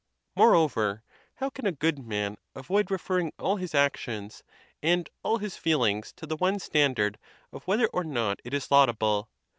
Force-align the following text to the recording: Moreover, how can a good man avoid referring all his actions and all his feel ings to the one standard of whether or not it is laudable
Moreover, 0.35 1.03
how 1.35 1.51
can 1.51 1.67
a 1.67 1.71
good 1.71 1.99
man 1.99 2.37
avoid 2.55 2.89
referring 2.89 3.33
all 3.37 3.57
his 3.57 3.75
actions 3.75 4.41
and 4.81 5.07
all 5.21 5.37
his 5.37 5.57
feel 5.57 5.83
ings 5.83 6.11
to 6.13 6.25
the 6.25 6.37
one 6.37 6.57
standard 6.57 7.19
of 7.51 7.65
whether 7.67 7.85
or 7.89 8.03
not 8.03 8.39
it 8.43 8.51
is 8.55 8.71
laudable 8.71 9.29